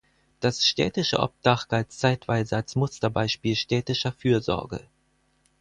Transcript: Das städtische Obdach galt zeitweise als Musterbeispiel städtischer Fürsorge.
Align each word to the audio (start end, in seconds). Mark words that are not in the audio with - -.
Das 0.39 0.65
städtische 0.65 1.19
Obdach 1.19 1.67
galt 1.67 1.91
zeitweise 1.91 2.55
als 2.55 2.75
Musterbeispiel 2.75 3.55
städtischer 3.55 4.11
Fürsorge. 4.11 4.81